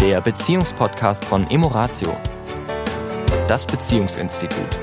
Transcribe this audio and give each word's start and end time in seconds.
der 0.00 0.22
Beziehungspodcast 0.22 1.26
von 1.26 1.46
Emoratio, 1.50 2.16
das 3.46 3.66
Beziehungsinstitut. 3.66 4.78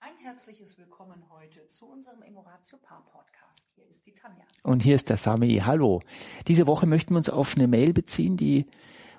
Ein 0.00 0.16
herzliches 0.20 0.76
Willkommen 0.76 1.22
heute 1.30 1.64
zu 1.68 1.86
unserem 1.86 2.22
Emoratio 2.22 2.78
Paar 2.78 3.04
Podcast. 3.04 3.70
Hier 3.76 3.86
ist 3.88 4.04
die 4.04 4.14
Tanja. 4.14 4.42
Und 4.64 4.82
hier 4.82 4.96
ist 4.96 5.10
der 5.10 5.16
Sami. 5.16 5.62
Hallo. 5.64 6.00
Diese 6.48 6.66
Woche 6.66 6.86
möchten 6.86 7.14
wir 7.14 7.18
uns 7.18 7.30
auf 7.30 7.54
eine 7.56 7.68
Mail 7.68 7.92
beziehen, 7.92 8.36
die 8.36 8.66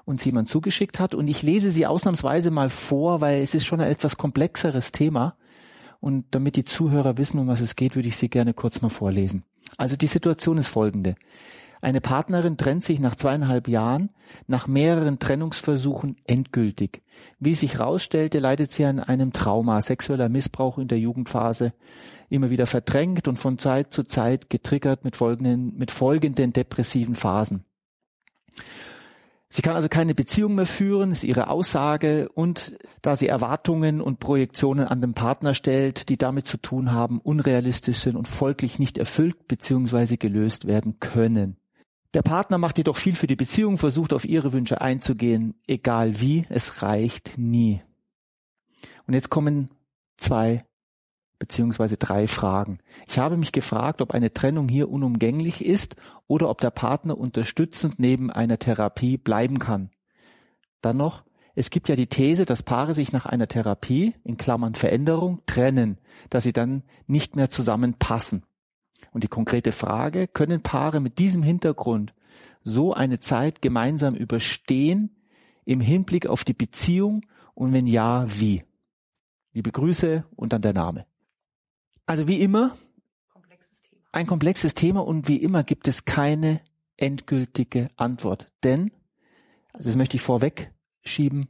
uns 0.03 0.25
jemand 0.25 0.49
zugeschickt 0.49 0.99
hat. 0.99 1.15
Und 1.15 1.29
ich 1.29 1.41
lese 1.41 1.71
sie 1.71 1.87
ausnahmsweise 1.87 2.51
mal 2.51 2.69
vor, 2.69 3.21
weil 3.21 3.41
es 3.41 3.55
ist 3.55 3.65
schon 3.65 3.79
ein 3.79 3.89
etwas 3.89 4.17
komplexeres 4.17 4.91
Thema. 4.91 5.37
Und 6.01 6.25
damit 6.31 6.57
die 6.57 6.65
Zuhörer 6.65 7.17
wissen, 7.17 7.39
um 7.39 7.47
was 7.47 7.61
es 7.61 7.77
geht, 7.77 7.95
würde 7.95 8.09
ich 8.09 8.17
sie 8.17 8.29
gerne 8.29 8.53
kurz 8.53 8.81
mal 8.81 8.89
vorlesen. 8.89 9.45
Also 9.77 9.95
die 9.95 10.07
Situation 10.07 10.57
ist 10.57 10.67
folgende. 10.67 11.15
Eine 11.81 12.01
Partnerin 12.01 12.57
trennt 12.57 12.83
sich 12.83 12.99
nach 12.99 13.13
zweieinhalb 13.13 13.67
Jahren 13.67 14.09
nach 14.47 14.65
mehreren 14.65 15.19
Trennungsversuchen 15.19 16.17
endgültig. 16.25 17.03
Wie 17.39 17.53
sich 17.53 17.75
herausstellte, 17.75 18.39
leidet 18.39 18.71
sie 18.71 18.85
an 18.85 18.99
einem 18.99 19.33
Trauma, 19.33 19.81
sexueller 19.81 20.29
Missbrauch 20.29 20.79
in 20.79 20.87
der 20.87 20.97
Jugendphase, 20.97 21.73
immer 22.29 22.49
wieder 22.49 22.65
verdrängt 22.65 23.27
und 23.27 23.37
von 23.37 23.59
Zeit 23.59 23.93
zu 23.93 24.03
Zeit 24.03 24.49
getriggert 24.49 25.03
mit 25.03 25.15
folgenden, 25.15 25.77
mit 25.77 25.91
folgenden 25.91 26.53
depressiven 26.53 27.13
Phasen. 27.13 27.65
Sie 29.47 29.61
kann 29.61 29.75
also 29.75 29.87
keine 29.87 30.15
Beziehung 30.15 30.55
mehr 30.55 30.65
führen, 30.65 31.11
ist 31.11 31.23
ihre 31.23 31.49
Aussage 31.49 32.29
und 32.29 32.77
da 33.01 33.15
sie 33.15 33.27
Erwartungen 33.27 34.01
und 34.01 34.19
Projektionen 34.19 34.87
an 34.87 35.01
den 35.01 35.13
Partner 35.13 35.53
stellt, 35.53 36.09
die 36.09 36.17
damit 36.17 36.47
zu 36.47 36.57
tun 36.57 36.91
haben, 36.91 37.19
unrealistisch 37.19 37.97
sind 37.97 38.15
und 38.15 38.27
folglich 38.27 38.79
nicht 38.79 38.97
erfüllt 38.97 39.47
bzw. 39.47 40.17
gelöst 40.17 40.65
werden 40.65 40.99
können. 40.99 41.57
Der 42.13 42.21
Partner 42.21 42.57
macht 42.57 42.77
jedoch 42.77 42.97
viel 42.97 43.13
für 43.13 43.27
die 43.27 43.35
Beziehung, 43.35 43.77
versucht 43.77 44.13
auf 44.13 44.25
ihre 44.25 44.53
Wünsche 44.53 44.81
einzugehen, 44.81 45.53
egal 45.67 46.19
wie, 46.21 46.45
es 46.49 46.81
reicht 46.81 47.37
nie. 47.37 47.81
Und 49.05 49.13
jetzt 49.13 49.29
kommen 49.29 49.69
zwei 50.17 50.65
beziehungsweise 51.39 51.97
drei 51.97 52.27
Fragen. 52.27 52.79
Ich 53.07 53.19
habe 53.19 53.37
mich 53.37 53.51
gefragt, 53.51 54.01
ob 54.01 54.11
eine 54.11 54.33
Trennung 54.33 54.67
hier 54.67 54.89
unumgänglich 54.89 55.65
ist 55.65 55.95
oder 56.27 56.49
ob 56.49 56.61
der 56.61 56.71
Partner 56.71 57.17
unterstützend 57.17 57.99
neben 57.99 58.31
einer 58.31 58.59
Therapie 58.59 59.17
bleiben 59.17 59.59
kann. 59.59 59.89
Dann 60.81 60.97
noch, 60.97 61.23
es 61.55 61.69
gibt 61.69 61.89
ja 61.89 61.95
die 61.95 62.07
These, 62.07 62.45
dass 62.45 62.63
Paare 62.63 62.93
sich 62.93 63.11
nach 63.11 63.25
einer 63.25 63.47
Therapie, 63.47 64.15
in 64.23 64.37
Klammern 64.37 64.75
Veränderung, 64.75 65.41
trennen, 65.45 65.99
dass 66.29 66.43
sie 66.43 66.53
dann 66.53 66.83
nicht 67.07 67.35
mehr 67.35 67.49
zusammenpassen. 67.49 68.43
Und 69.11 69.23
die 69.23 69.29
konkrete 69.29 69.71
Frage, 69.71 70.27
können 70.27 70.61
Paare 70.61 70.99
mit 70.99 71.19
diesem 71.19 71.43
Hintergrund 71.43 72.13
so 72.63 72.93
eine 72.93 73.19
Zeit 73.19 73.61
gemeinsam 73.61 74.15
überstehen 74.15 75.15
im 75.63 75.79
Hinblick 75.79 76.27
auf 76.27 76.43
die 76.43 76.53
Beziehung 76.53 77.21
und 77.53 77.71
wenn 77.71 77.87
ja, 77.87 78.25
wie? 78.27 78.63
Liebe 79.53 79.71
Grüße 79.71 80.25
und 80.35 80.51
dann 80.51 80.61
der 80.61 80.73
Name. 80.73 81.05
Also 82.05 82.27
wie 82.27 82.41
immer, 82.41 82.77
komplexes 83.31 83.81
ein 84.11 84.27
komplexes 84.27 84.73
Thema 84.73 85.05
und 85.05 85.27
wie 85.27 85.37
immer 85.37 85.63
gibt 85.63 85.87
es 85.87 86.05
keine 86.05 86.61
endgültige 86.97 87.89
Antwort. 87.97 88.47
Denn, 88.63 88.91
also 89.73 89.89
das 89.89 89.95
möchte 89.95 90.17
ich 90.17 90.21
vorweg 90.21 90.71
schieben, 91.03 91.49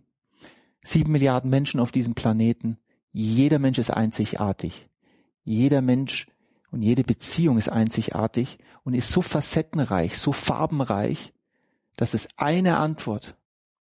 sieben 0.82 1.12
Milliarden 1.12 1.50
Menschen 1.50 1.80
auf 1.80 1.92
diesem 1.92 2.16
Planeten, 2.16 2.78
jeder 3.12 3.60
Mensch 3.60 3.78
ist 3.78 3.92
einzigartig. 3.92 4.90
Jeder 5.44 5.82
Mensch 5.82 6.28
und 6.72 6.82
jede 6.82 7.04
Beziehung 7.04 7.58
ist 7.58 7.70
einzigartig 7.70 8.58
und 8.84 8.94
ist 8.94 9.12
so 9.12 9.22
facettenreich, 9.22 10.18
so 10.18 10.34
farbenreich, 10.34 11.34
dass 11.96 12.14
es 12.14 12.28
eine 12.36 12.78
Antwort 12.78 13.38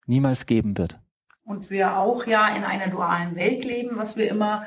niemals 0.08 0.46
geben 0.46 0.78
wird. 0.78 1.00
Und 1.46 1.70
wir 1.70 1.98
auch 1.98 2.26
ja 2.26 2.56
in 2.56 2.64
einer 2.64 2.88
dualen 2.88 3.36
Welt 3.36 3.64
leben, 3.64 3.98
was 3.98 4.18
wir 4.18 4.30
immer 4.30 4.66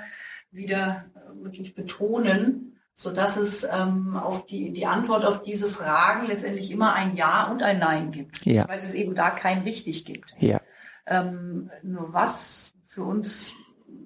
wieder 0.57 1.05
wirklich 1.43 1.75
betonen, 1.75 2.77
so 2.95 3.11
dass 3.11 3.37
es 3.37 3.65
ähm, 3.71 4.17
auf 4.17 4.47
die, 4.47 4.73
die 4.73 4.87
Antwort 4.87 5.25
auf 5.25 5.43
diese 5.43 5.69
Fragen 5.69 6.27
letztendlich 6.27 6.71
immer 6.71 6.95
ein 6.95 7.15
Ja 7.15 7.51
und 7.51 7.63
ein 7.63 7.79
Nein 7.79 8.11
gibt, 8.11 8.45
ja. 8.47 8.67
weil 8.69 8.81
es 8.81 8.95
eben 8.95 9.15
da 9.15 9.31
kein 9.31 9.61
Richtig 9.61 10.05
gibt. 10.05 10.35
Ja. 10.41 10.61
Ähm, 11.07 11.71
nur 11.83 12.15
was 12.15 12.73
für 12.87 13.05
uns 13.05 13.53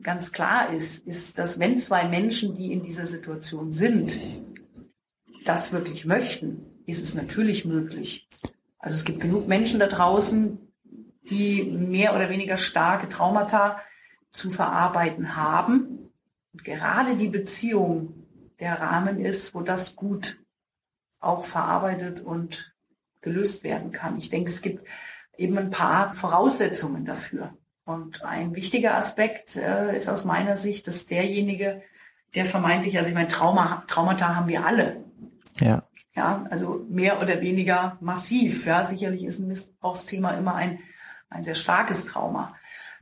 ganz 0.02 0.32
klar 0.32 0.72
ist, 0.72 1.06
ist, 1.06 1.38
dass 1.38 1.60
wenn 1.60 1.78
zwei 1.78 2.08
Menschen, 2.08 2.56
die 2.56 2.72
in 2.72 2.82
dieser 2.82 3.06
Situation 3.06 3.70
sind, 3.70 4.18
das 5.44 5.72
wirklich 5.72 6.04
möchten, 6.04 6.82
ist 6.86 7.02
es 7.02 7.14
natürlich 7.14 7.64
möglich. 7.64 8.28
Also 8.78 8.96
es 8.96 9.04
gibt 9.04 9.20
genug 9.20 9.46
Menschen 9.46 9.78
da 9.78 9.86
draußen, 9.86 10.58
die 11.30 11.62
mehr 11.62 12.14
oder 12.14 12.28
weniger 12.28 12.56
starke 12.56 13.08
Traumata 13.08 13.80
zu 14.32 14.50
verarbeiten 14.50 15.36
haben 15.36 15.99
und 16.52 16.64
gerade 16.64 17.16
die 17.16 17.28
Beziehung 17.28 18.26
der 18.58 18.80
Rahmen 18.80 19.24
ist, 19.24 19.54
wo 19.54 19.60
das 19.62 19.96
gut 19.96 20.38
auch 21.20 21.44
verarbeitet 21.44 22.20
und 22.20 22.74
gelöst 23.20 23.64
werden 23.64 23.92
kann. 23.92 24.16
Ich 24.16 24.30
denke, 24.30 24.50
es 24.50 24.62
gibt 24.62 24.86
eben 25.36 25.58
ein 25.58 25.70
paar 25.70 26.14
Voraussetzungen 26.14 27.04
dafür. 27.04 27.54
Und 27.84 28.22
ein 28.22 28.54
wichtiger 28.54 28.96
Aspekt 28.96 29.56
äh, 29.56 29.96
ist 29.96 30.08
aus 30.08 30.24
meiner 30.24 30.56
Sicht, 30.56 30.86
dass 30.86 31.06
derjenige, 31.06 31.82
der 32.34 32.46
vermeintlich, 32.46 32.96
also 32.96 33.08
ich 33.08 33.14
meine, 33.14 33.28
Trauma, 33.28 33.84
Traumata 33.86 34.34
haben 34.34 34.48
wir 34.48 34.64
alle. 34.64 35.04
Ja. 35.58 35.82
Ja, 36.14 36.44
also 36.50 36.84
mehr 36.88 37.22
oder 37.22 37.40
weniger 37.40 37.96
massiv. 38.00 38.66
Ja, 38.66 38.84
sicherlich 38.84 39.24
ist 39.24 39.38
ein 39.38 39.46
Missbrauchsthema 39.46 40.32
immer 40.32 40.54
ein, 40.54 40.80
ein 41.28 41.42
sehr 41.42 41.54
starkes 41.54 42.06
Trauma. 42.06 42.56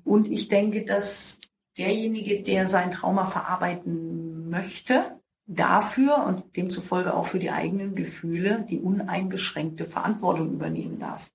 Und 0.04 0.30
ich 0.30 0.48
denke, 0.48 0.84
dass 0.84 1.40
derjenige, 1.78 2.42
der 2.42 2.66
sein 2.66 2.90
Trauma 2.90 3.24
verarbeiten 3.24 4.50
möchte, 4.50 5.18
dafür 5.46 6.24
und 6.26 6.56
demzufolge 6.56 7.14
auch 7.14 7.24
für 7.24 7.38
die 7.38 7.50
eigenen 7.50 7.94
Gefühle 7.94 8.66
die 8.68 8.78
uneingeschränkte 8.78 9.86
Verantwortung 9.86 10.52
übernehmen 10.52 10.98
darf. 10.98 11.30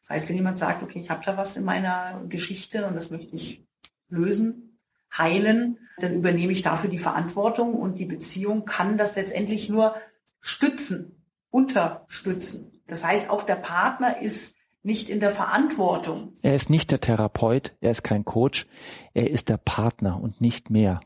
Das 0.00 0.10
heißt, 0.10 0.28
wenn 0.30 0.36
jemand 0.36 0.58
sagt, 0.58 0.82
okay, 0.82 0.98
ich 0.98 1.10
habe 1.10 1.24
da 1.24 1.36
was 1.36 1.56
in 1.56 1.64
meiner 1.64 2.24
Geschichte 2.28 2.86
und 2.86 2.94
das 2.94 3.10
möchte 3.10 3.34
ich 3.34 3.62
lösen, 4.08 4.78
heilen, 5.16 5.78
dann 5.98 6.14
übernehme 6.14 6.52
ich 6.52 6.62
dafür 6.62 6.88
die 6.88 6.98
Verantwortung 6.98 7.74
und 7.74 7.98
die 7.98 8.06
Beziehung 8.06 8.64
kann 8.64 8.96
das 8.96 9.16
letztendlich 9.16 9.68
nur 9.68 9.94
stützen, 10.40 11.24
unterstützen. 11.50 12.82
Das 12.86 13.04
heißt, 13.04 13.28
auch 13.28 13.42
der 13.42 13.56
Partner 13.56 14.22
ist 14.22 14.56
nicht 14.82 15.10
in 15.10 15.20
der 15.20 15.30
Verantwortung. 15.30 16.34
Er 16.42 16.54
ist 16.54 16.70
nicht 16.70 16.90
der 16.90 17.00
Therapeut, 17.00 17.74
er 17.80 17.90
ist 17.90 18.04
kein 18.04 18.24
Coach, 18.24 18.66
er 19.14 19.30
ist 19.30 19.48
der 19.48 19.56
Partner 19.56 20.20
und 20.20 20.40
nicht 20.40 20.70
mehr. 20.70 21.00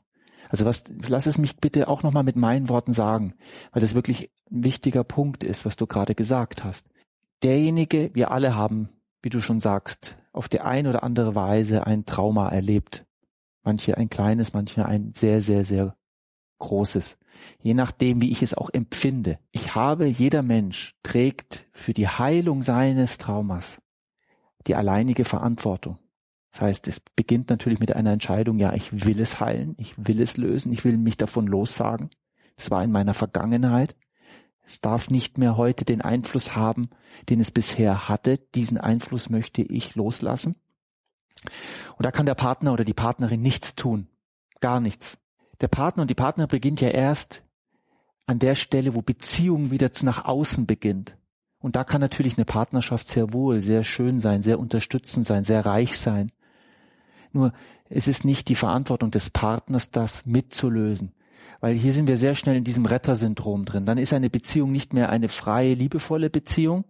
Also 0.48 0.66
was, 0.66 0.84
lass 1.08 1.26
es 1.26 1.38
mich 1.38 1.56
bitte 1.56 1.88
auch 1.88 2.02
nochmal 2.02 2.24
mit 2.24 2.36
meinen 2.36 2.68
Worten 2.68 2.92
sagen, 2.92 3.34
weil 3.72 3.80
das 3.80 3.94
wirklich 3.94 4.30
ein 4.50 4.64
wichtiger 4.64 5.02
Punkt 5.02 5.44
ist, 5.44 5.64
was 5.64 5.76
du 5.76 5.86
gerade 5.86 6.14
gesagt 6.14 6.64
hast. 6.64 6.86
Derjenige, 7.42 8.10
wir 8.12 8.30
alle 8.30 8.54
haben, 8.54 8.90
wie 9.22 9.30
du 9.30 9.40
schon 9.40 9.60
sagst, 9.60 10.16
auf 10.32 10.48
die 10.48 10.60
eine 10.60 10.90
oder 10.90 11.02
andere 11.02 11.34
Weise 11.34 11.86
ein 11.86 12.04
Trauma 12.04 12.50
erlebt. 12.50 13.06
Manche 13.64 13.96
ein 13.96 14.10
kleines, 14.10 14.52
manche 14.52 14.84
ein 14.84 15.12
sehr, 15.14 15.40
sehr, 15.40 15.64
sehr 15.64 15.96
großes. 16.62 17.18
Je 17.60 17.74
nachdem, 17.74 18.22
wie 18.22 18.30
ich 18.30 18.42
es 18.42 18.54
auch 18.54 18.70
empfinde. 18.70 19.38
Ich 19.50 19.74
habe, 19.74 20.06
jeder 20.06 20.42
Mensch 20.42 20.94
trägt 21.02 21.68
für 21.72 21.92
die 21.92 22.08
Heilung 22.08 22.62
seines 22.62 23.18
Traumas 23.18 23.82
die 24.66 24.76
alleinige 24.76 25.24
Verantwortung. 25.24 25.98
Das 26.52 26.60
heißt, 26.60 26.88
es 26.88 27.00
beginnt 27.00 27.50
natürlich 27.50 27.80
mit 27.80 27.96
einer 27.96 28.12
Entscheidung, 28.12 28.58
ja, 28.58 28.74
ich 28.74 29.06
will 29.06 29.20
es 29.20 29.40
heilen, 29.40 29.74
ich 29.78 29.94
will 29.96 30.20
es 30.20 30.36
lösen, 30.36 30.72
ich 30.72 30.84
will 30.84 30.98
mich 30.98 31.16
davon 31.16 31.46
lossagen. 31.46 32.10
Es 32.56 32.70
war 32.70 32.84
in 32.84 32.92
meiner 32.92 33.14
Vergangenheit. 33.14 33.96
Es 34.64 34.80
darf 34.80 35.10
nicht 35.10 35.38
mehr 35.38 35.56
heute 35.56 35.84
den 35.84 36.02
Einfluss 36.02 36.54
haben, 36.54 36.90
den 37.28 37.40
es 37.40 37.50
bisher 37.50 38.08
hatte. 38.08 38.38
Diesen 38.54 38.78
Einfluss 38.78 39.30
möchte 39.30 39.62
ich 39.62 39.96
loslassen. 39.96 40.54
Und 41.96 42.06
da 42.06 42.12
kann 42.12 42.26
der 42.26 42.36
Partner 42.36 42.72
oder 42.72 42.84
die 42.84 42.94
Partnerin 42.94 43.42
nichts 43.42 43.74
tun. 43.74 44.08
Gar 44.60 44.80
nichts. 44.80 45.18
Der 45.60 45.68
Partner 45.68 46.02
und 46.02 46.10
die 46.10 46.14
Partner 46.14 46.46
beginnt 46.46 46.80
ja 46.80 46.88
erst 46.88 47.42
an 48.26 48.38
der 48.38 48.54
Stelle, 48.54 48.94
wo 48.94 49.02
Beziehung 49.02 49.70
wieder 49.70 49.92
zu 49.92 50.04
nach 50.04 50.24
außen 50.24 50.66
beginnt. 50.66 51.16
Und 51.58 51.76
da 51.76 51.84
kann 51.84 52.00
natürlich 52.00 52.36
eine 52.36 52.44
Partnerschaft 52.44 53.06
sehr 53.06 53.32
wohl, 53.32 53.60
sehr 53.62 53.84
schön 53.84 54.18
sein, 54.18 54.42
sehr 54.42 54.58
unterstützend 54.58 55.26
sein, 55.26 55.44
sehr 55.44 55.64
reich 55.64 55.96
sein. 55.96 56.32
Nur 57.32 57.52
es 57.88 58.08
ist 58.08 58.24
nicht 58.24 58.48
die 58.48 58.54
Verantwortung 58.54 59.10
des 59.10 59.30
Partners, 59.30 59.90
das 59.90 60.26
mitzulösen. 60.26 61.12
Weil 61.60 61.74
hier 61.74 61.92
sind 61.92 62.08
wir 62.08 62.16
sehr 62.16 62.34
schnell 62.34 62.56
in 62.56 62.64
diesem 62.64 62.86
Rettersyndrom 62.86 63.64
drin. 63.64 63.86
Dann 63.86 63.98
ist 63.98 64.12
eine 64.12 64.30
Beziehung 64.30 64.72
nicht 64.72 64.92
mehr 64.92 65.10
eine 65.10 65.28
freie, 65.28 65.74
liebevolle 65.74 66.28
Beziehung, 66.28 66.84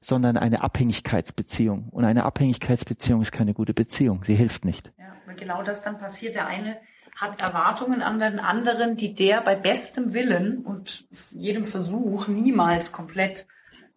sondern 0.00 0.36
eine 0.36 0.62
Abhängigkeitsbeziehung. 0.62 1.88
Und 1.90 2.04
eine 2.04 2.24
Abhängigkeitsbeziehung 2.24 3.22
ist 3.22 3.30
keine 3.30 3.54
gute 3.54 3.72
Beziehung. 3.72 4.24
Sie 4.24 4.34
hilft 4.34 4.64
nicht. 4.64 4.92
Ja, 4.98 5.14
weil 5.26 5.36
genau 5.36 5.62
das 5.62 5.82
dann 5.82 5.98
passiert. 5.98 6.34
Der 6.34 6.46
eine 6.46 6.78
hat 7.16 7.40
Erwartungen 7.40 8.02
an 8.02 8.18
den 8.18 8.40
anderen, 8.40 8.96
die 8.96 9.14
der 9.14 9.40
bei 9.40 9.54
bestem 9.54 10.14
Willen 10.14 10.58
und 10.58 11.06
jedem 11.30 11.64
Versuch 11.64 12.28
niemals 12.28 12.92
komplett 12.92 13.46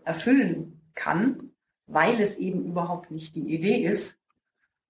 erfüllen 0.03 0.81
kann, 0.93 1.51
weil 1.87 2.19
es 2.21 2.37
eben 2.37 2.65
überhaupt 2.65 3.11
nicht 3.11 3.35
die 3.35 3.53
Idee 3.53 3.83
ist. 3.85 4.17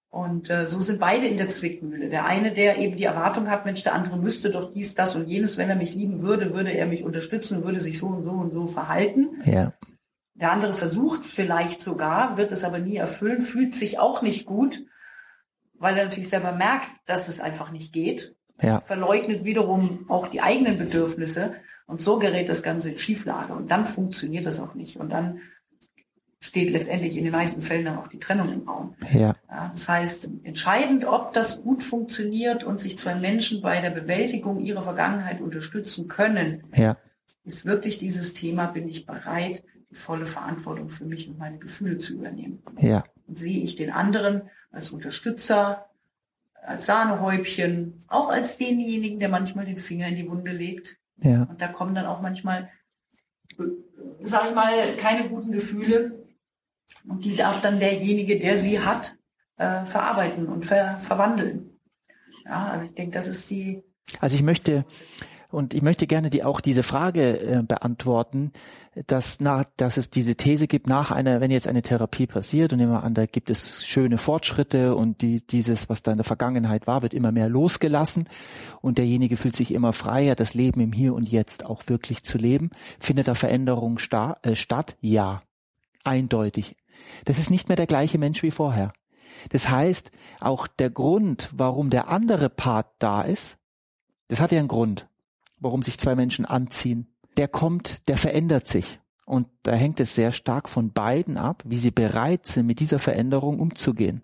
Und 0.10 0.50
äh, 0.50 0.66
so 0.66 0.80
sind 0.80 1.00
beide 1.00 1.28
in 1.28 1.38
der 1.38 1.50
Zwickmühle. 1.50 2.10
Der 2.10 2.26
eine, 2.26 2.52
der 2.52 2.78
eben 2.78 2.96
die 2.96 3.04
Erwartung 3.04 3.50
hat, 3.50 3.66
Mensch, 3.66 3.84
der 3.84 3.94
andere 3.94 4.18
müsste 4.18 4.50
doch 4.50 4.72
dies, 4.72 4.96
das 4.96 5.16
und 5.16 5.28
jenes, 5.28 5.58
wenn 5.58 5.70
er 5.70 5.76
mich 5.76 5.96
lieben 5.96 6.22
würde, 6.22 6.54
würde 6.54 6.72
er 6.72 6.88
mich 6.88 7.04
unterstützen, 7.04 7.64
würde 7.64 7.80
sich 7.80 8.00
so 8.00 8.08
und 8.08 8.24
so 8.24 8.32
und 8.32 8.52
so 8.54 8.66
verhalten. 8.66 9.42
Ja. 9.46 9.74
Der 10.34 10.52
andere 10.52 10.74
versucht 10.74 11.22
es 11.22 11.32
vielleicht 11.32 11.82
sogar, 11.82 12.38
wird 12.38 12.52
es 12.52 12.64
aber 12.64 12.80
nie 12.80 12.96
erfüllen, 12.96 13.42
fühlt 13.42 13.76
sich 13.76 14.00
auch 14.00 14.22
nicht 14.22 14.46
gut, 14.46 14.84
weil 15.80 15.98
er 15.98 16.06
natürlich 16.06 16.30
selber 16.30 16.52
merkt, 16.52 16.90
dass 17.06 17.28
es 17.28 17.40
einfach 17.40 17.72
nicht 17.72 17.94
geht. 17.94 18.36
Ja. 18.62 18.82
Verleugnet 18.82 19.44
wiederum 19.44 20.06
auch 20.10 20.28
die 20.28 20.42
eigenen 20.42 20.78
Bedürfnisse 20.78 21.54
und 21.86 22.02
so 22.02 22.18
gerät 22.20 22.50
das 22.50 22.64
Ganze 22.64 22.90
in 22.92 22.98
Schieflage 22.98 23.54
und 23.54 23.70
dann 23.70 23.86
funktioniert 23.86 24.46
das 24.46 24.60
auch 24.60 24.74
nicht 24.74 24.98
und 24.98 25.10
dann 25.10 25.40
steht 26.40 26.70
letztendlich 26.70 27.18
in 27.18 27.24
den 27.24 27.34
meisten 27.34 27.62
Fällen 27.62 27.86
dann 27.86 27.98
auch 27.98 28.08
die 28.08 28.20
Trennung 28.20 28.52
im 28.52 28.68
Raum. 28.68 28.96
Ja. 29.12 29.36
Das 29.50 29.90
heißt, 29.90 30.30
entscheidend, 30.44 31.06
ob 31.06 31.34
das 31.34 31.64
gut 31.64 31.82
funktioniert 31.82 32.64
und 32.64 32.80
sich 32.80 32.98
zwei 32.98 33.16
Menschen 33.16 33.62
bei 33.62 33.82
der 33.82 33.90
Bewältigung 33.90 34.60
ihrer 34.60 34.84
Vergangenheit 34.84 35.42
unterstützen 35.42 36.08
können, 36.08 36.64
Ja. 36.76 36.98
ist 37.44 37.66
wirklich 37.66 37.98
dieses 37.98 38.34
Thema, 38.34 38.68
bin 38.68 38.88
ich 38.88 39.06
bereit, 39.06 39.64
die 39.90 39.96
volle 39.96 40.26
Verantwortung 40.26 40.90
für 40.90 41.06
mich 41.06 41.28
und 41.28 41.40
meine 41.40 41.58
Gefühle 41.58 41.98
zu 41.98 42.14
übernehmen. 42.14 42.62
Ja. 42.80 43.04
Und 43.28 43.38
sehe 43.38 43.62
ich 43.62 43.76
den 43.76 43.92
anderen 43.92 44.50
als 44.72 44.92
Unterstützer, 44.92 45.90
als 46.62 46.86
Sahnehäubchen, 46.86 48.00
auch 48.08 48.30
als 48.30 48.58
denjenigen, 48.58 49.20
der 49.20 49.30
manchmal 49.30 49.66
den 49.66 49.78
Finger 49.78 50.08
in 50.08 50.16
die 50.16 50.30
Wunde 50.30 50.52
legt. 50.52 50.98
Ja. 51.22 51.44
Und 51.44 51.62
da 51.62 51.68
kommen 51.68 51.96
dann 51.96 52.06
auch 52.06 52.22
manchmal, 52.22 52.70
sage 54.22 54.50
ich 54.50 54.56
mal, 54.56 54.96
keine 54.98 55.30
guten 55.30 55.52
Gefühle. 55.52 56.12
Und 57.08 57.24
die 57.24 57.36
darf 57.36 57.62
dann 57.62 57.80
derjenige, 57.80 58.38
der 58.38 58.58
sie 58.58 58.80
hat, 58.80 59.16
äh, 59.58 59.86
verarbeiten 59.86 60.48
und 60.48 60.66
ver 60.66 61.00
verwandeln. 61.00 61.80
Ja, 62.46 62.68
also 62.70 62.86
ich 62.86 62.94
denke, 62.94 63.14
das 63.14 63.28
ist 63.28 63.50
die. 63.50 63.84
Also 64.20 64.36
ich 64.36 64.44
möchte 64.44 64.86
und 65.50 65.74
ich 65.74 65.82
möchte 65.82 66.08
gerne 66.08 66.30
die 66.30 66.44
auch 66.44 66.60
diese 66.60 66.84
Frage 66.84 67.40
äh, 67.40 67.64
beantworten, 67.64 68.52
dass 69.06 69.40
nach, 69.40 69.64
dass 69.78 69.98
es 69.98 70.10
diese 70.10 70.36
These 70.36 70.68
gibt 70.68 70.88
nach 70.88 71.12
einer, 71.12 71.40
wenn 71.40 71.52
jetzt 71.52 71.68
eine 71.68 71.82
Therapie 71.82 72.28
passiert 72.28 72.74
und 72.74 72.80
immer 72.80 73.04
an, 73.04 73.14
da 73.14 73.26
gibt 73.26 73.50
es 73.50 73.86
schöne 73.86 74.18
Fortschritte 74.18 74.96
und 74.96 75.22
die, 75.22 75.46
dieses, 75.46 75.88
was 75.88 76.04
da 76.04 76.12
in 76.12 76.18
der 76.18 76.26
Vergangenheit 76.26 76.88
war, 76.88 77.02
wird 77.02 77.14
immer 77.14 77.32
mehr 77.32 77.48
losgelassen 77.48 78.28
und 78.82 78.98
derjenige 78.98 79.38
fühlt 79.38 79.56
sich 79.56 79.74
immer 79.74 79.94
freier, 79.94 80.36
das 80.36 80.54
Leben 80.54 80.82
im 80.82 80.92
Hier 80.92 81.14
und 81.14 81.30
Jetzt 81.30 81.66
auch 81.66 81.84
wirklich 81.88 82.24
zu 82.24 82.38
leben. 82.38 82.72
Findet 83.00 83.28
da 83.28 83.36
Veränderung 83.36 84.00
sta 84.00 84.38
äh, 84.42 84.56
statt? 84.56 84.98
Ja, 85.00 85.44
eindeutig. 86.04 86.76
Das 87.26 87.38
ist 87.38 87.52
nicht 87.52 87.70
mehr 87.70 87.78
der 87.78 87.88
gleiche 87.88 88.18
Mensch 88.18 88.44
wie 88.44 88.52
vorher. 88.52 88.92
Das 89.50 89.70
heißt, 89.70 90.12
auch 90.40 90.68
der 90.68 90.90
Grund, 90.90 91.52
warum 91.56 91.90
der 91.90 92.10
andere 92.10 92.50
Part 92.50 92.88
da 93.00 93.22
ist, 93.22 93.58
das 94.28 94.42
hat 94.42 94.52
ja 94.52 94.60
einen 94.60 94.68
Grund, 94.68 95.08
warum 95.60 95.82
sich 95.82 95.98
zwei 95.98 96.16
Menschen 96.16 96.46
anziehen. 96.46 97.08
Der 97.38 97.48
kommt, 97.48 98.08
der 98.08 98.18
verändert 98.18 98.68
sich. 98.68 99.00
Und 99.26 99.48
da 99.64 99.74
hängt 99.74 100.00
es 100.00 100.16
sehr 100.16 100.32
stark 100.32 100.70
von 100.70 100.94
beiden 100.94 101.38
ab, 101.38 101.64
wie 101.66 101.78
sie 101.78 101.92
bereit 101.92 102.48
sind, 102.48 102.66
mit 102.66 102.80
dieser 102.80 103.00
Veränderung 103.00 103.60
umzugehen. 103.60 104.22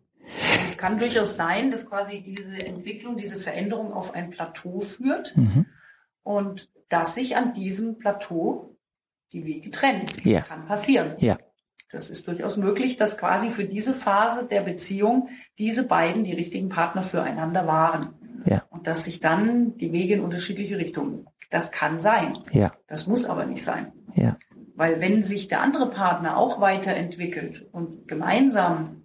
Es 0.64 0.78
kann 0.78 0.98
durchaus 0.98 1.36
sein, 1.36 1.70
dass 1.70 1.90
quasi 1.90 2.22
diese 2.22 2.56
Entwicklung, 2.66 3.18
diese 3.18 3.38
Veränderung 3.38 3.92
auf 3.92 4.14
ein 4.16 4.30
Plateau 4.30 4.80
führt 4.80 5.36
Mhm. 5.36 5.66
und 6.24 6.70
dass 6.88 7.16
sich 7.16 7.36
an 7.36 7.52
diesem 7.52 7.98
Plateau 8.00 8.78
die 9.34 9.46
Wege 9.46 9.72
trennen. 9.72 10.06
Ja. 10.24 10.40
Das 10.40 10.48
kann 10.48 10.66
passieren. 10.66 11.16
Ja. 11.20 11.38
Das 11.92 12.10
ist 12.10 12.28
durchaus 12.28 12.58
möglich, 12.58 12.98
dass 12.98 13.18
quasi 13.18 13.52
für 13.52 13.66
diese 13.66 13.94
Phase 13.94 14.46
der 14.48 14.62
Beziehung 14.62 15.30
diese 15.60 15.86
beiden 15.86 16.24
die 16.24 16.34
richtigen 16.34 16.70
Partner 16.70 17.02
füreinander 17.04 17.68
waren. 17.68 18.16
Und 18.84 18.88
dass 18.88 19.06
sich 19.06 19.22
dann 19.22 19.78
die 19.78 19.94
Wege 19.94 20.16
in 20.16 20.20
unterschiedliche 20.20 20.78
Richtungen. 20.78 21.26
Das 21.50 21.72
kann 21.72 22.02
sein. 22.02 22.38
Ja. 22.52 22.74
Das 22.86 23.08
muss 23.08 23.24
aber 23.24 23.46
nicht 23.46 23.64
sein. 23.64 23.94
Ja. 24.14 24.38
Weil 24.76 25.00
wenn 25.00 25.24
sich 25.24 25.48
der 25.48 25.62
andere 25.62 25.90
Partner 25.90 26.36
auch 26.36 26.60
weiterentwickelt 26.60 27.66
und 27.72 28.10
gemeinsam 28.10 29.04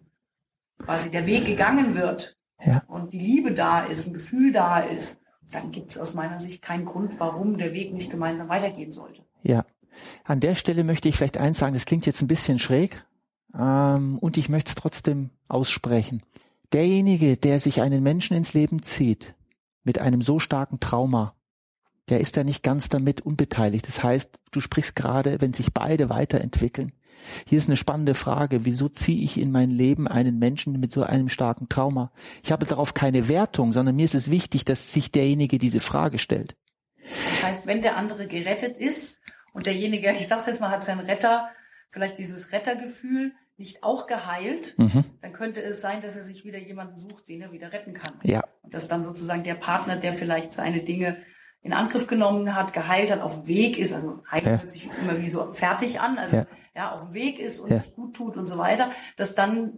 quasi 0.82 1.12
der 1.12 1.26
Weg 1.28 1.44
gegangen 1.44 1.94
wird 1.94 2.36
Ja. 2.60 2.82
und 2.88 3.12
die 3.12 3.20
Liebe 3.20 3.52
da 3.52 3.84
ist, 3.84 4.08
ein 4.08 4.14
Gefühl 4.14 4.50
da 4.50 4.80
ist, 4.80 5.20
dann 5.52 5.70
gibt 5.70 5.92
es 5.92 5.98
aus 5.98 6.14
meiner 6.14 6.40
Sicht 6.40 6.60
keinen 6.60 6.84
Grund, 6.84 7.20
warum 7.20 7.56
der 7.56 7.72
Weg 7.72 7.92
nicht 7.92 8.10
gemeinsam 8.10 8.48
weitergehen 8.48 8.90
sollte. 8.90 9.22
Ja. 9.44 9.64
An 10.24 10.40
der 10.40 10.56
Stelle 10.56 10.82
möchte 10.82 11.08
ich 11.08 11.16
vielleicht 11.16 11.38
eins 11.38 11.58
sagen, 11.58 11.74
das 11.74 11.84
klingt 11.84 12.04
jetzt 12.04 12.20
ein 12.20 12.26
bisschen 12.26 12.58
schräg, 12.58 13.04
ähm, 13.56 14.18
und 14.18 14.38
ich 14.38 14.48
möchte 14.48 14.70
es 14.70 14.74
trotzdem 14.74 15.30
aussprechen. 15.48 16.24
Derjenige, 16.72 17.36
der 17.36 17.60
sich 17.60 17.80
einen 17.80 18.02
Menschen 18.02 18.36
ins 18.36 18.54
Leben 18.54 18.82
zieht, 18.82 19.36
mit 19.84 19.98
einem 20.00 20.22
so 20.22 20.38
starken 20.38 20.80
Trauma, 20.80 21.34
der 22.08 22.20
ist 22.20 22.36
da 22.36 22.44
nicht 22.44 22.62
ganz 22.62 22.88
damit 22.88 23.20
unbeteiligt. 23.20 23.86
Das 23.86 24.02
heißt, 24.02 24.38
du 24.50 24.60
sprichst 24.60 24.96
gerade, 24.96 25.40
wenn 25.40 25.52
sich 25.52 25.72
beide 25.74 26.08
weiterentwickeln. 26.08 26.92
Hier 27.46 27.58
ist 27.58 27.66
eine 27.68 27.76
spannende 27.76 28.14
Frage. 28.14 28.64
Wieso 28.64 28.88
ziehe 28.88 29.22
ich 29.22 29.38
in 29.38 29.50
mein 29.50 29.70
Leben 29.70 30.06
einen 30.08 30.38
Menschen 30.38 30.78
mit 30.78 30.92
so 30.92 31.02
einem 31.02 31.28
starken 31.28 31.68
Trauma? 31.68 32.12
Ich 32.42 32.52
habe 32.52 32.64
darauf 32.64 32.94
keine 32.94 33.28
Wertung, 33.28 33.72
sondern 33.72 33.96
mir 33.96 34.04
ist 34.04 34.14
es 34.14 34.30
wichtig, 34.30 34.64
dass 34.64 34.92
sich 34.92 35.10
derjenige 35.10 35.58
diese 35.58 35.80
Frage 35.80 36.18
stellt. 36.18 36.56
Das 37.30 37.42
heißt, 37.42 37.66
wenn 37.66 37.82
der 37.82 37.96
andere 37.96 38.26
gerettet 38.26 38.78
ist 38.78 39.20
und 39.52 39.66
derjenige, 39.66 40.12
ich 40.12 40.28
sag's 40.28 40.46
jetzt 40.46 40.60
mal, 40.60 40.70
hat 40.70 40.84
seinen 40.84 41.00
Retter, 41.00 41.48
vielleicht 41.90 42.18
dieses 42.18 42.52
Rettergefühl 42.52 43.32
nicht 43.56 43.82
auch 43.82 44.06
geheilt, 44.06 44.74
Mhm. 44.78 45.04
dann 45.20 45.32
könnte 45.32 45.60
es 45.60 45.80
sein, 45.80 46.00
dass 46.00 46.16
er 46.16 46.22
sich 46.22 46.44
wieder 46.44 46.58
jemanden 46.58 46.96
sucht, 46.96 47.28
den 47.28 47.40
er 47.42 47.50
wieder 47.50 47.72
retten 47.72 47.92
kann. 47.92 48.14
Ja, 48.22 48.44
dass 48.70 48.88
dann 48.88 49.04
sozusagen 49.04 49.44
der 49.44 49.54
Partner, 49.54 49.96
der 49.96 50.12
vielleicht 50.12 50.52
seine 50.52 50.82
Dinge 50.82 51.16
in 51.60 51.72
Angriff 51.72 52.06
genommen 52.06 52.54
hat, 52.54 52.72
geheilt 52.72 53.10
hat, 53.10 53.20
auf 53.20 53.42
dem 53.42 53.46
Weg 53.48 53.78
ist, 53.78 53.92
also 53.92 54.22
heilen 54.30 54.46
Ja. 54.46 54.58
hört 54.58 54.70
sich 54.70 54.88
immer 55.02 55.18
wie 55.20 55.28
so 55.28 55.52
fertig 55.52 56.00
an, 56.00 56.18
also 56.18 56.36
Ja. 56.36 56.46
ja, 56.74 56.92
auf 56.94 57.02
dem 57.04 57.14
Weg 57.14 57.38
ist 57.38 57.58
und 57.60 57.70
Ja. 57.70 57.80
sich 57.80 57.94
gut 57.94 58.14
tut 58.14 58.36
und 58.36 58.46
so 58.46 58.58
weiter, 58.58 58.90
dass 59.16 59.34
dann 59.34 59.72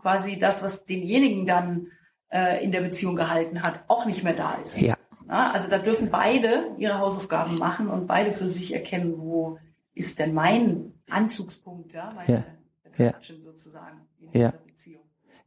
quasi 0.00 0.38
das, 0.38 0.62
was 0.62 0.84
denjenigen 0.86 1.46
dann 1.46 1.88
äh, 2.30 2.64
in 2.64 2.72
der 2.72 2.80
Beziehung 2.80 3.14
gehalten 3.16 3.62
hat, 3.62 3.84
auch 3.86 4.04
nicht 4.06 4.24
mehr 4.24 4.32
da 4.34 4.54
ist. 4.54 4.80
ja, 4.80 4.96
Ja, 5.28 5.50
also 5.52 5.68
da 5.70 5.78
dürfen 5.78 6.10
beide 6.10 6.70
ihre 6.78 6.98
Hausaufgaben 6.98 7.56
machen 7.58 7.88
und 7.88 8.06
beide 8.08 8.32
für 8.32 8.48
sich 8.48 8.74
erkennen, 8.74 9.14
wo 9.18 9.58
ist 9.94 10.18
denn 10.18 10.34
mein 10.34 10.92
Anzugspunkt, 11.10 11.92
ja, 11.94 12.12
meine 12.14 12.44
Ja. 12.98 13.12
Sozusagen 13.20 14.06
in 14.18 14.26
Ja. 14.32 14.48
dieser 14.48 14.64
Beziehung. 14.64 15.02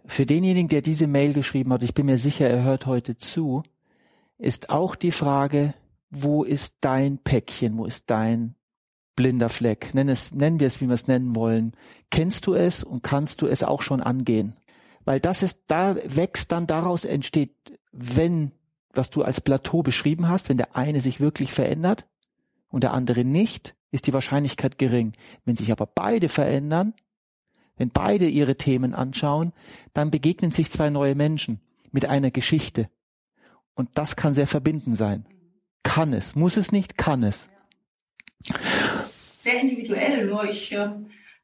Für 0.05 0.25
denjenigen, 0.25 0.69
der 0.69 0.81
diese 0.81 1.07
Mail 1.07 1.33
geschrieben 1.33 1.71
hat, 1.73 1.83
ich 1.83 1.93
bin 1.93 2.05
mir 2.05 2.17
sicher, 2.17 2.49
er 2.49 2.63
hört 2.63 2.85
heute 2.85 3.17
zu, 3.17 3.63
ist 4.37 4.69
auch 4.69 4.95
die 4.95 5.11
Frage, 5.11 5.73
wo 6.09 6.43
ist 6.43 6.75
dein 6.81 7.17
Päckchen, 7.19 7.77
wo 7.77 7.85
ist 7.85 8.05
dein 8.07 8.55
blinder 9.15 9.49
Fleck? 9.49 9.93
Nenn 9.93 10.09
es, 10.09 10.31
nennen 10.31 10.59
wir 10.59 10.67
es, 10.67 10.81
wie 10.81 10.87
wir 10.87 10.93
es 10.93 11.07
nennen 11.07 11.35
wollen. 11.35 11.73
Kennst 12.09 12.47
du 12.47 12.55
es 12.55 12.83
und 12.83 13.03
kannst 13.03 13.41
du 13.41 13.47
es 13.47 13.63
auch 13.63 13.81
schon 13.81 14.01
angehen? 14.01 14.55
Weil 15.05 15.19
das 15.19 15.43
ist, 15.43 15.63
da 15.67 15.95
wächst 16.05 16.51
dann 16.51 16.67
daraus 16.67 17.05
entsteht, 17.05 17.51
wenn, 17.91 18.51
was 18.93 19.09
du 19.09 19.23
als 19.23 19.41
Plateau 19.41 19.83
beschrieben 19.83 20.29
hast, 20.29 20.49
wenn 20.49 20.57
der 20.57 20.75
eine 20.75 21.01
sich 21.01 21.19
wirklich 21.19 21.51
verändert 21.51 22.07
und 22.69 22.83
der 22.83 22.93
andere 22.93 23.25
nicht, 23.25 23.75
ist 23.91 24.07
die 24.07 24.13
Wahrscheinlichkeit 24.13 24.77
gering. 24.77 25.13
Wenn 25.45 25.55
sich 25.55 25.71
aber 25.71 25.85
beide 25.85 26.29
verändern, 26.29 26.93
wenn 27.79 27.89
beide 27.89 28.27
ihre 28.27 28.57
Themen 28.57 28.93
anschauen, 28.93 29.53
dann 29.93 30.11
begegnen 30.11 30.51
sich 30.51 30.69
zwei 30.69 30.89
neue 30.89 31.15
Menschen 31.15 31.61
mit 31.91 32.05
einer 32.05 32.29
Geschichte. 32.29 32.89
Und 33.73 33.89
das 33.95 34.15
kann 34.17 34.33
sehr 34.33 34.47
verbindend 34.47 34.97
sein. 34.97 35.25
Kann 35.83 36.13
es. 36.13 36.35
Muss 36.35 36.57
es 36.57 36.71
nicht? 36.71 36.97
Kann 36.97 37.23
es. 37.23 37.49
sehr 38.43 39.61
individuell, 39.61 40.27
nur 40.27 40.43
ich 40.43 40.73
äh, 40.73 40.89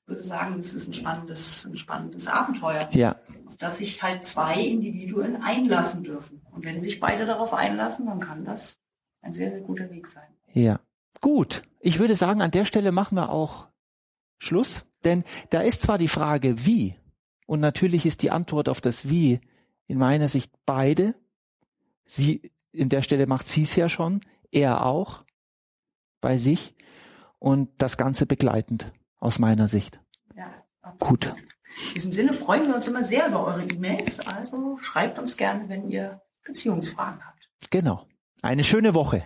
würde 0.06 0.22
sagen, 0.22 0.60
es 0.60 0.74
ist 0.74 0.90
ein 0.90 0.94
spannendes, 0.94 1.66
ein 1.66 1.78
spannendes 1.78 2.28
Abenteuer, 2.28 2.90
Ja, 2.92 3.16
auf 3.48 3.58
das 3.58 3.78
sich 3.78 4.04
halt 4.04 4.26
zwei 4.26 4.60
Individuen 4.60 5.42
einlassen 5.42 6.04
dürfen. 6.04 6.42
Und 6.52 6.66
wenn 6.66 6.82
sich 6.82 7.00
beide 7.00 7.26
darauf 7.26 7.54
einlassen, 7.54 8.06
dann 8.06 8.20
kann 8.20 8.44
das 8.44 8.80
ein 9.22 9.32
sehr, 9.32 9.52
sehr 9.52 9.62
guter 9.62 9.90
Weg 9.90 10.06
sein. 10.08 10.28
ja. 10.54 10.80
Gut. 11.22 11.64
Ich 11.80 11.98
würde 12.00 12.16
sagen, 12.16 12.42
an 12.42 12.52
der 12.52 12.66
Stelle 12.66 12.92
machen 12.92 13.16
wir 13.16 13.30
auch 13.30 13.68
Schluss. 14.38 14.86
Denn 15.06 15.24
da 15.52 15.62
ist 15.62 15.84
zwar 15.84 15.98
die 15.98 16.08
Frage, 16.08 16.66
wie. 16.66 16.96
Und 17.46 17.60
natürlich 17.60 18.06
ist 18.06 18.24
die 18.24 18.32
Antwort 18.32 18.68
auf 18.68 18.82
das 18.82 19.08
Wie 19.08 19.40
in 19.88 19.98
meiner 19.98 20.28
Sicht 20.28 20.52
beide. 20.66 21.14
Sie, 22.04 22.52
in 22.72 22.90
der 22.90 23.04
Stelle 23.04 23.28
macht 23.28 23.48
sie 23.48 23.62
es 23.62 23.76
ja 23.76 23.88
schon. 23.88 24.20
Er 24.52 24.86
auch. 24.86 25.24
Bei 26.22 26.38
sich. 26.38 26.76
Und 27.40 27.70
das 27.78 27.98
Ganze 27.98 28.26
begleitend. 28.26 28.92
Aus 29.20 29.40
meiner 29.40 29.68
Sicht. 29.68 30.00
Ja, 30.36 30.52
absolut. 30.82 31.26
Gut. 31.26 31.36
In 31.88 31.94
diesem 31.94 32.12
Sinne 32.14 32.34
freuen 32.34 32.68
wir 32.68 32.76
uns 32.76 32.88
immer 32.88 33.04
sehr 33.04 33.28
über 33.28 33.46
eure 33.46 33.64
E-Mails. 33.64 34.20
Also 34.28 34.78
schreibt 34.82 35.20
uns 35.20 35.38
gerne, 35.38 35.68
wenn 35.70 35.90
ihr 35.90 36.22
Beziehungsfragen 36.44 37.24
habt. 37.26 37.50
Genau. 37.70 38.08
Eine 38.42 38.64
schöne 38.64 38.94
Woche. 38.94 39.26